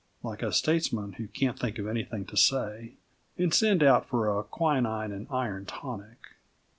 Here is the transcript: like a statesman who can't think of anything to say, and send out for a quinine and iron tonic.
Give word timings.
like 0.23 0.41
a 0.41 0.51
statesman 0.51 1.13
who 1.13 1.27
can't 1.27 1.59
think 1.59 1.77
of 1.77 1.85
anything 1.85 2.25
to 2.25 2.35
say, 2.35 2.95
and 3.37 3.53
send 3.53 3.83
out 3.83 4.03
for 4.09 4.35
a 4.35 4.41
quinine 4.43 5.11
and 5.11 5.27
iron 5.29 5.63
tonic. 5.63 6.33